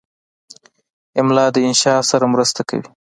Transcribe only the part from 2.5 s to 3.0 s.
کوي.